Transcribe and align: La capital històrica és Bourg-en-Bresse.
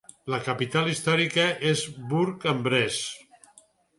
La 0.33 0.37
capital 0.45 0.87
històrica 0.93 1.43
és 1.73 1.83
Bourg-en-Bresse. 2.13 3.61